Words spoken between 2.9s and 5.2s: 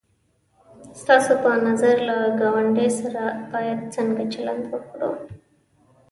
سره باید څنگه چلند وکړو؟